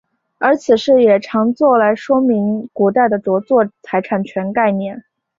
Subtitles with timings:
[0.39, 5.03] 而此事也常作来说明古代的着作财产权概念。